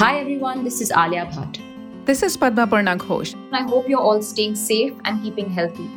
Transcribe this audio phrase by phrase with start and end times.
[0.00, 1.58] Hi everyone, this is Alia Bhatt.
[2.06, 3.34] This is Padmaparna Ghosh.
[3.52, 5.90] I hope you're all staying safe and keeping healthy.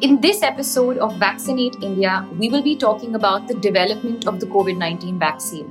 [0.00, 4.46] In this episode of Vaccinate India, we will be talking about the development of the
[4.46, 5.70] COVID 19 vaccine,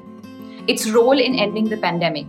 [0.68, 2.28] its role in ending the pandemic,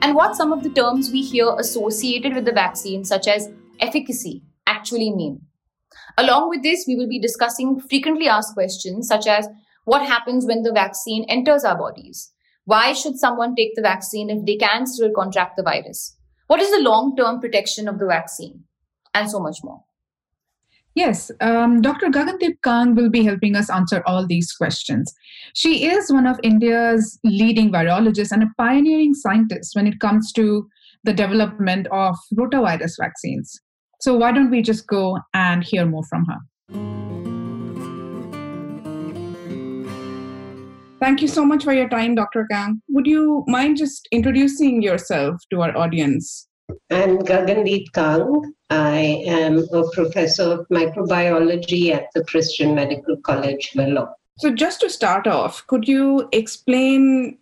[0.00, 3.50] and what some of the terms we hear associated with the vaccine, such as
[3.80, 5.42] efficacy, actually mean.
[6.16, 9.46] Along with this, we will be discussing frequently asked questions such as
[9.84, 12.32] what happens when the vaccine enters our bodies?
[12.64, 16.16] Why should someone take the vaccine if they can still contract the virus?
[16.46, 18.64] What is the long term protection of the vaccine?
[19.14, 19.82] And so much more.
[20.94, 22.08] Yes, um, Dr.
[22.08, 25.12] Gagandeep Kang will be helping us answer all these questions.
[25.54, 30.68] She is one of India's leading virologists and a pioneering scientist when it comes to
[31.04, 33.60] the development of rotavirus vaccines.
[34.00, 37.19] So, why don't we just go and hear more from her?
[41.00, 42.46] Thank you so much for your time, Dr.
[42.50, 42.82] Kang.
[42.90, 46.46] Would you mind just introducing yourself to our audience?
[46.90, 48.52] I'm Gagandeep Kang.
[48.68, 54.12] I am a professor of microbiology at the Christian Medical College, Vellore.
[54.38, 57.38] So, just to start off, could you explain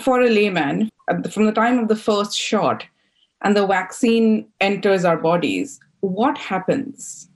[0.00, 0.88] for a layman
[1.30, 2.86] from the time of the first shot
[3.42, 7.28] and the vaccine enters our bodies, what happens?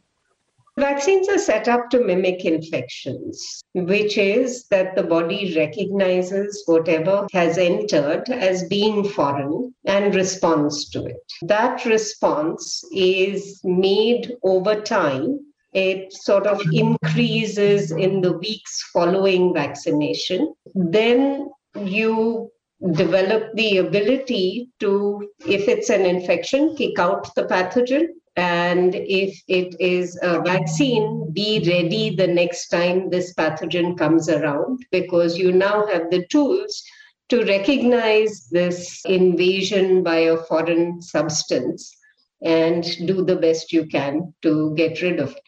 [0.79, 7.57] Vaccines are set up to mimic infections, which is that the body recognizes whatever has
[7.57, 11.33] entered as being foreign and responds to it.
[11.41, 15.41] That response is made over time.
[15.73, 20.53] It sort of increases in the weeks following vaccination.
[20.75, 22.51] Then you
[22.93, 29.75] develop the ability to, if it's an infection, kick out the pathogen and if it
[29.81, 35.87] is a vaccine, be ready the next time this pathogen comes around because you now
[35.87, 36.83] have the tools
[37.31, 41.97] to recognize this invasion by a foreign substance
[42.43, 45.43] and do the best you can to get rid of it.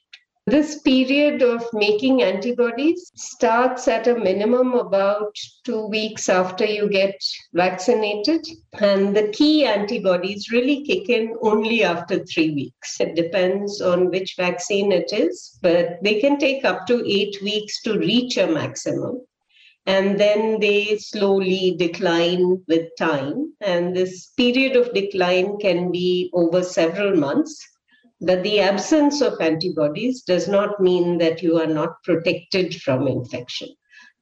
[0.50, 7.22] This period of making antibodies starts at a minimum about two weeks after you get
[7.52, 8.46] vaccinated.
[8.80, 12.98] And the key antibodies really kick in only after three weeks.
[12.98, 17.82] It depends on which vaccine it is, but they can take up to eight weeks
[17.82, 19.20] to reach a maximum.
[19.84, 23.52] And then they slowly decline with time.
[23.60, 27.62] And this period of decline can be over several months
[28.20, 33.68] that the absence of antibodies does not mean that you are not protected from infection.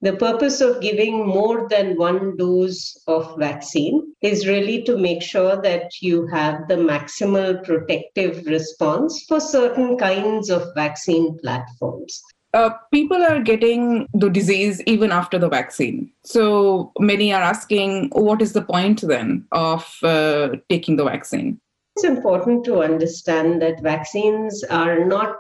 [0.03, 5.61] The purpose of giving more than one dose of vaccine is really to make sure
[5.63, 12.23] that you have the maximal protective response for certain kinds of vaccine platforms.
[12.53, 16.11] Uh, people are getting the disease even after the vaccine.
[16.25, 21.61] So many are asking, what is the point then of uh, taking the vaccine?
[21.97, 25.39] It's important to understand that vaccines are not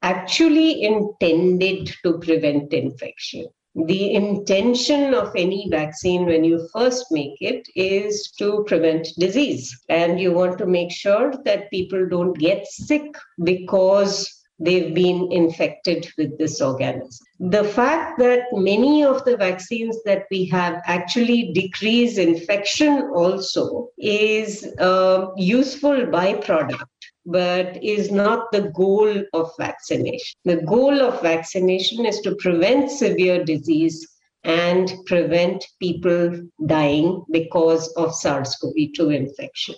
[0.00, 3.44] actually intended to prevent infection.
[3.74, 9.78] The intention of any vaccine when you first make it is to prevent disease.
[9.90, 13.14] And you want to make sure that people don't get sick
[13.44, 17.26] because they've been infected with this organism.
[17.38, 24.64] The fact that many of the vaccines that we have actually decrease infection also is
[24.78, 26.84] a useful byproduct
[27.28, 30.38] but is not the goal of vaccination.
[30.46, 34.08] The goal of vaccination is to prevent severe disease
[34.44, 39.74] and prevent people dying because of SARS CoV 2 infection.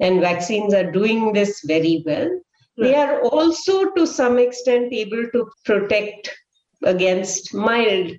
[0.00, 2.40] And vaccines are doing this very well.
[2.76, 6.34] They are also, to some extent, able to protect
[6.82, 8.12] against mild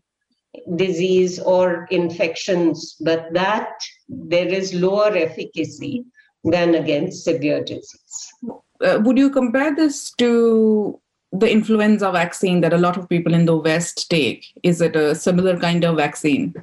[0.78, 3.70] disease or infections, but that
[4.08, 6.06] there is lower efficacy
[6.44, 8.34] than against severe disease.
[8.82, 11.00] Uh, would you compare this to
[11.32, 14.46] the influenza vaccine that a lot of people in the West take?
[14.64, 16.54] Is it a similar kind of vaccine?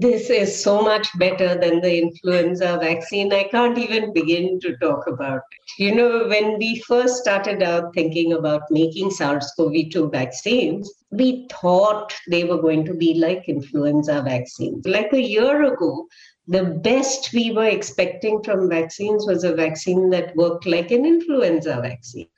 [0.00, 3.32] This is so much better than the influenza vaccine.
[3.32, 5.82] I can't even begin to talk about it.
[5.82, 11.48] You know, when we first started out thinking about making SARS CoV 2 vaccines, we
[11.50, 14.86] thought they were going to be like influenza vaccines.
[14.86, 16.06] Like a year ago,
[16.50, 21.78] the best we were expecting from vaccines was a vaccine that worked like an influenza
[21.82, 22.28] vaccine.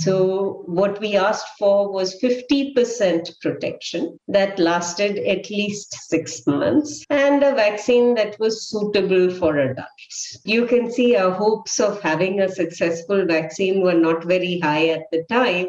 [0.00, 7.42] So, what we asked for was 50% protection that lasted at least six months and
[7.42, 10.38] a vaccine that was suitable for adults.
[10.44, 15.04] You can see our hopes of having a successful vaccine were not very high at
[15.10, 15.68] the time.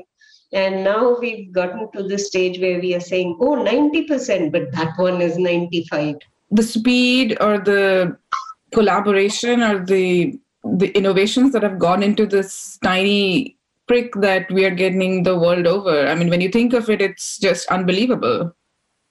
[0.51, 4.97] And now we've gotten to the stage where we are saying, oh, 90%, but that
[4.97, 6.15] one is 95
[6.51, 8.17] the speed or the
[8.73, 13.57] collaboration or the the innovations that have gone into this tiny
[13.87, 16.07] prick that we are getting the world over.
[16.07, 18.53] I mean, when you think of it, it's just unbelievable.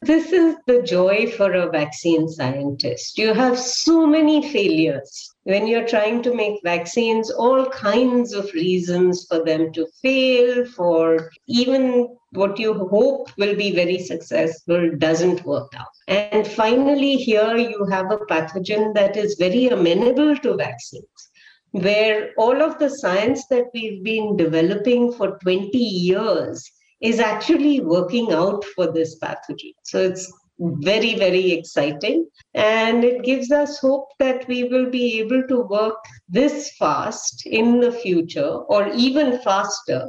[0.02, 3.16] This is the joy for a vaccine scientist.
[3.16, 5.34] You have so many failures.
[5.46, 11.31] When you're trying to make vaccines, all kinds of reasons for them to fail, for
[11.46, 15.94] even what you hope will be very successful doesn't work out.
[16.08, 21.31] And finally, here you have a pathogen that is very amenable to vaccines
[21.70, 26.69] where all of the science that we've been developing for 20 years
[27.00, 29.75] is actually working out for this pathogen.
[29.84, 32.28] So it's very, very exciting.
[32.54, 37.80] And it gives us hope that we will be able to work this fast in
[37.80, 40.08] the future or even faster.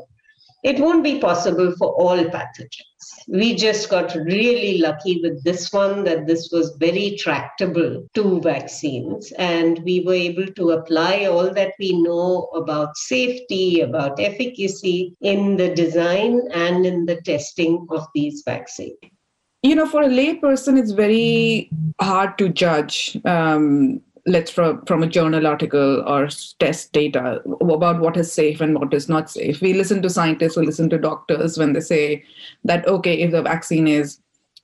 [0.63, 2.87] It won't be possible for all pathogens
[3.27, 9.31] we just got really lucky with this one that this was very tractable to vaccines
[9.33, 15.57] and we were able to apply all that we know about safety about efficacy in
[15.57, 18.97] the design and in the testing of these vaccines
[19.63, 21.69] you know for a layperson it's very
[21.99, 26.27] hard to judge um, let's from from a journal article or
[26.59, 29.61] test data about what is safe and what is not safe.
[29.61, 32.23] We listen to scientists we listen to doctors when they say
[32.65, 34.19] that okay if the vaccine is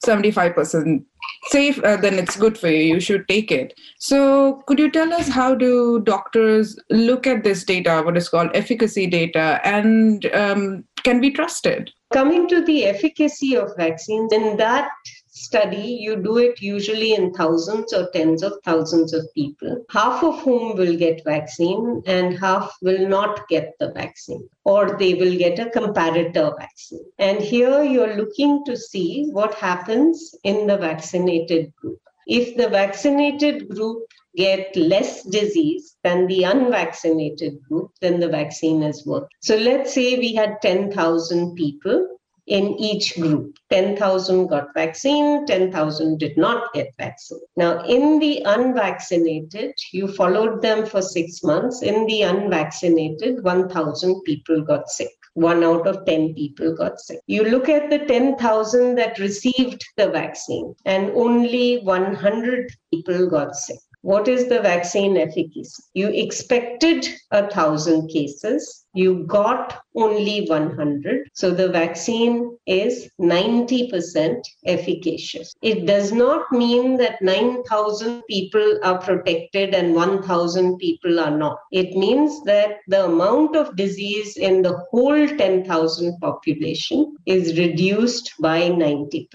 [0.05, 1.05] 75%
[1.45, 3.73] safe uh, then it's good for you you should take it.
[3.97, 8.51] So could you tell us how do doctors look at this data what is called
[8.53, 14.89] efficacy data and um, can be trusted coming to the efficacy of vaccines in that
[15.27, 20.39] study, you do it usually in thousands or tens of thousands of people, half of
[20.41, 25.57] whom will get vaccine and half will not get the vaccine, or they will get
[25.57, 27.03] a comparator vaccine.
[27.17, 31.99] And here you're looking to see what happens in the vaccinated group.
[32.27, 34.03] If the vaccinated group
[34.35, 39.33] get less disease than the unvaccinated group, then the vaccine has worked.
[39.41, 42.13] So let's say we had 10,000 people
[42.47, 43.55] in each group.
[43.71, 47.39] 10,000 got vaccine, 10,000 did not get vaccine.
[47.55, 51.81] Now, in the unvaccinated, you followed them for six months.
[51.81, 55.09] In the unvaccinated, 1,000 people got sick.
[55.35, 57.19] One out of 10 people got sick.
[57.25, 63.79] You look at the 10,000 that received the vaccine, and only 100 people got sick.
[64.03, 65.81] What is the vaccine efficacy?
[65.93, 71.29] You expected a thousand cases, you got only 100.
[71.33, 75.53] So the vaccine is 90% efficacious.
[75.61, 81.59] It does not mean that 9,000 people are protected and 1,000 people are not.
[81.71, 88.63] It means that the amount of disease in the whole 10,000 population is reduced by
[88.63, 89.29] 90%.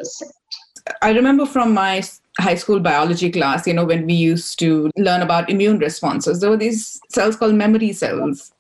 [1.02, 2.02] I remember from my
[2.40, 6.50] high school biology class, you know, when we used to learn about immune responses, there
[6.50, 8.52] were these cells called memory cells.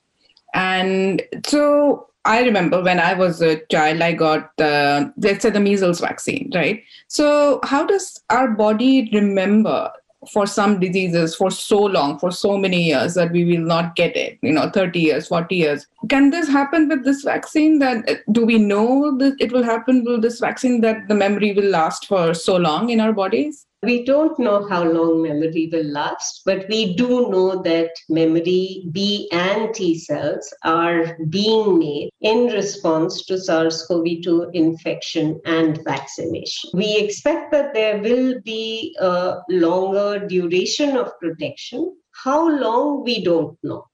[0.54, 5.60] And so I remember when I was a child, I got the, let's say, the
[5.60, 6.82] measles vaccine, right?
[7.06, 9.90] So, how does our body remember
[10.32, 14.16] for some diseases for so long, for so many years that we will not get
[14.16, 15.86] it, you know, 30 years, 40 years.
[16.08, 17.78] Can this happen with this vaccine?
[17.78, 21.52] That uh, do we know that it will happen with this vaccine that the memory
[21.52, 23.67] will last for so long in our bodies?
[23.82, 29.28] We don't know how long memory will last, but we do know that memory B
[29.30, 36.70] and T cells are being made in response to SARS CoV 2 infection and vaccination.
[36.74, 41.96] We expect that there will be a longer duration of protection.
[42.24, 43.84] How long, we don't know.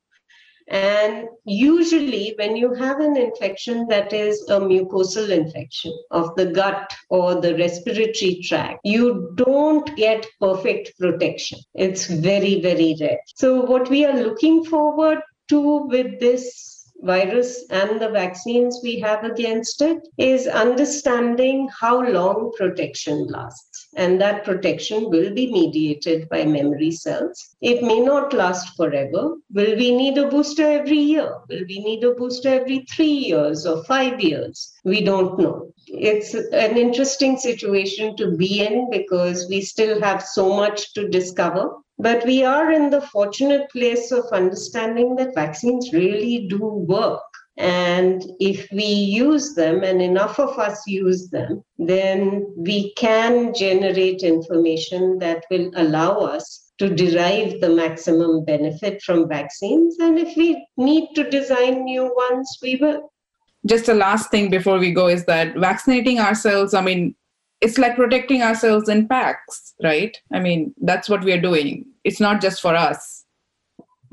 [0.68, 6.92] And usually, when you have an infection that is a mucosal infection of the gut
[7.10, 11.58] or the respiratory tract, you don't get perfect protection.
[11.74, 13.18] It's very, very rare.
[13.36, 15.18] So, what we are looking forward
[15.48, 22.52] to with this virus and the vaccines we have against it is understanding how long
[22.56, 23.88] protection lasts.
[23.96, 27.56] And that protection will be mediated by memory cells.
[27.60, 29.36] It may not last forever.
[29.52, 31.30] Will we need a booster every year?
[31.48, 34.72] Will we need a booster every three years or five years?
[34.84, 35.73] We don't know.
[35.86, 41.70] It's an interesting situation to be in because we still have so much to discover
[41.98, 47.22] but we are in the fortunate place of understanding that vaccines really do work.
[47.56, 54.22] And if we use them, and enough of us use them, then we can generate
[54.22, 59.96] information that will allow us to derive the maximum benefit from vaccines.
[60.00, 63.12] And if we need to design new ones, we will.
[63.66, 67.14] Just the last thing before we go is that vaccinating ourselves, I mean,
[67.60, 70.16] it's like protecting ourselves in packs, right?
[70.32, 71.86] I mean, that's what we are doing.
[72.04, 73.24] it's not just for us?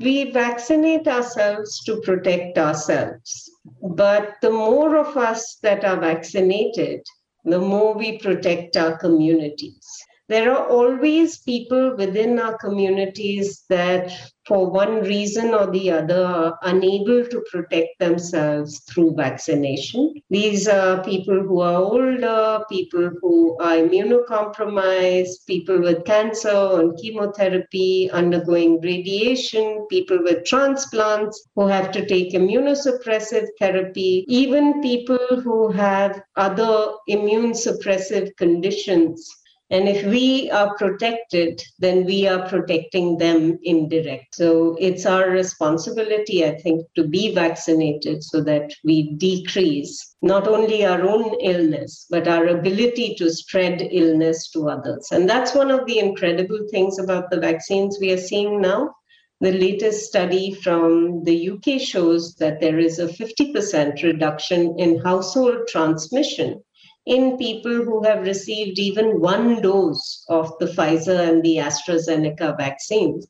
[0.00, 3.50] We vaccinate ourselves to protect ourselves.
[3.82, 7.02] But the more of us that are vaccinated,
[7.44, 9.86] the more we protect our communities
[10.28, 14.12] there are always people within our communities that,
[14.46, 20.14] for one reason or the other, are unable to protect themselves through vaccination.
[20.30, 28.08] These are people who are older, people who are immunocompromised, people with cancer on chemotherapy,
[28.12, 36.22] undergoing radiation, people with transplants who have to take immunosuppressive therapy, even people who have
[36.36, 39.41] other immune suppressive conditions
[39.72, 44.34] and if we are protected, then we are protecting them indirect.
[44.34, 50.84] So it's our responsibility, I think, to be vaccinated so that we decrease not only
[50.84, 55.08] our own illness, but our ability to spread illness to others.
[55.10, 58.94] And that's one of the incredible things about the vaccines we are seeing now.
[59.40, 65.66] The latest study from the UK shows that there is a 50% reduction in household
[65.66, 66.62] transmission
[67.06, 73.26] in people who have received even one dose of the Pfizer and the AstraZeneca vaccines,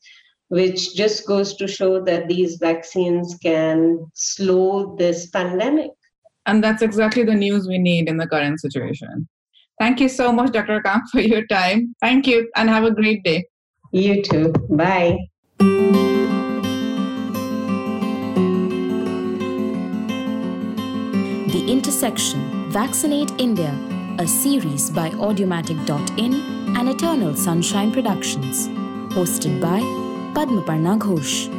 [0.49, 5.91] which just goes to show that these vaccines can slow this pandemic.
[6.45, 9.29] And that's exactly the news we need in the current situation.
[9.79, 10.83] Thank you so much, Dr.
[10.83, 11.95] Kang, for your time.
[12.01, 13.47] Thank you and have a great day.
[13.93, 14.53] You too.
[14.69, 15.19] Bye.
[21.49, 23.71] The Intersection Vaccinate India,
[24.19, 26.33] a series by Audiomatic.in
[26.75, 28.69] and Eternal Sunshine Productions.
[29.13, 29.81] Hosted by
[30.33, 31.51] Padmaparna Ghosh.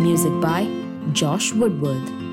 [0.00, 0.68] Music by
[1.12, 2.31] Josh Woodward.